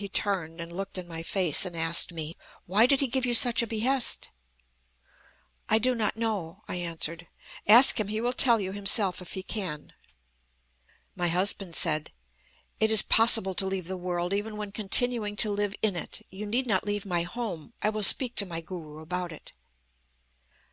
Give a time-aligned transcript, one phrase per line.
[0.00, 3.34] He turned, and looked in my face, and asked me: 'Why did he give you
[3.34, 4.28] such a behest?'
[5.68, 7.26] "'I do not know,' I answered.
[7.66, 8.06] 'Ask him!
[8.06, 9.92] He will tell you himself, if he can.'
[11.16, 12.12] "My husband said:
[12.78, 16.24] 'It is possible to leave the world, even when continuing to live in it.
[16.30, 17.72] You need not leave my home.
[17.82, 19.52] I will speak to my Guru about it.'